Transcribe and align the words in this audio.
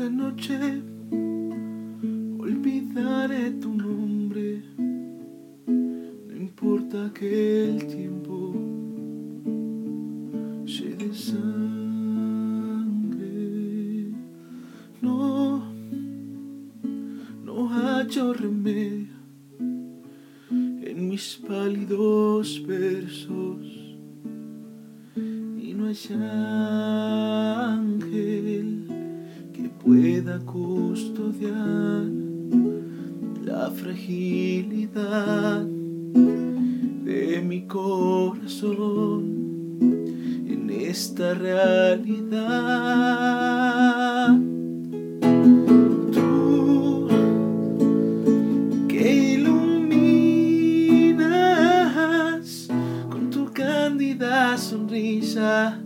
Esta 0.00 0.12
noche 0.12 0.58
olvidaré 2.38 3.50
tu 3.60 3.68
nombre, 3.74 4.62
no 5.66 6.34
importa 6.34 7.12
que 7.12 7.68
el 7.68 7.86
tiempo 7.86 8.54
se 10.64 10.96
de 10.96 11.12
sangre. 11.12 11.44
No, 15.02 15.70
no 17.44 17.68
hallo 17.68 18.32
remedio 18.32 19.12
en 20.48 21.08
mis 21.10 21.42
pálidos 21.46 22.66
versos 22.66 23.66
y 25.14 25.74
no 25.74 25.90
que 25.90 26.08
pueda 30.30 30.38
custodiar 30.44 32.06
la 33.44 33.70
fragilidad 33.70 35.62
de 37.04 37.42
mi 37.44 37.62
corazón 37.66 39.24
en 40.46 40.70
esta 40.70 41.34
realidad. 41.34 42.38
Tú 46.12 47.08
que 48.88 49.34
iluminas 49.34 49.88
con 53.10 53.30
tu 53.30 53.46
cándida 53.52 54.56
sonrisa 54.56 55.80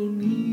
agonía, 0.00 0.50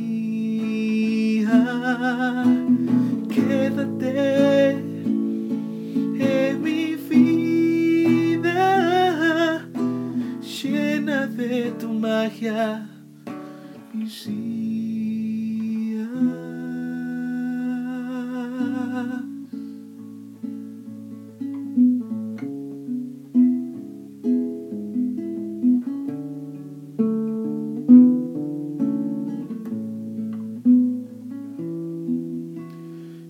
tu 11.72 11.90
magia, 11.90 12.88
mis 13.94 14.26
días. 14.26 16.08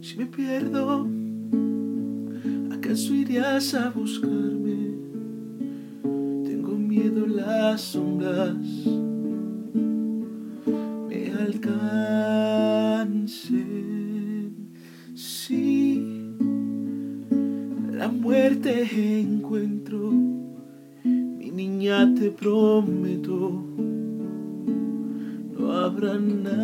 Si 0.01 0.17
me 0.17 0.25
pierdo, 0.25 1.07
¿acaso 2.71 3.13
irías 3.13 3.73
a 3.73 3.89
buscarme? 3.89 4.86
Miedo 6.97 7.27
las 7.27 7.79
sombras 7.81 8.55
me 11.07 11.31
alcancen. 11.31 11.91
Si 15.13 16.01
la 17.91 18.07
muerte 18.07 18.87
encuentro, 19.21 20.11
mi 21.03 21.51
niña 21.51 22.15
te 22.15 22.31
prometo, 22.31 23.63
no 25.53 25.71
habrá 25.73 26.17
nadie 26.17 26.57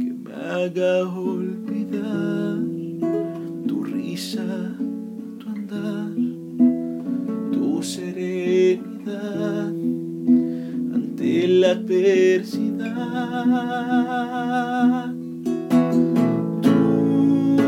que 0.00 0.12
me 0.24 0.32
haga 0.34 1.08
olvidar 1.08 2.47
ante 11.38 11.48
la 11.48 11.70
adversidad. 11.70 12.88
Tú 16.62 17.64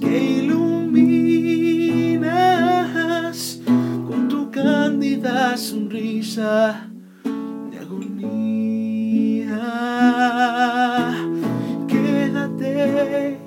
que 0.00 0.18
iluminas 0.38 1.20
con 4.08 4.28
tu 4.28 4.50
cándida 4.50 5.56
sonrisa 5.56 6.88
de 7.70 7.78
agonía. 7.78 9.58
Quédate 11.86 13.38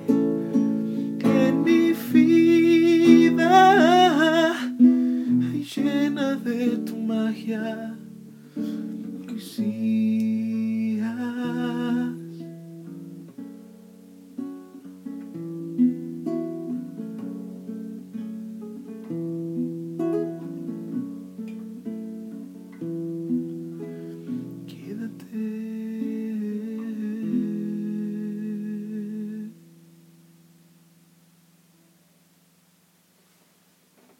en 1.20 1.64
mi 1.64 1.92
vida 2.12 3.54
llena 5.74 6.36
de 6.36 6.76
tu 6.78 6.96
magia. 6.96 7.93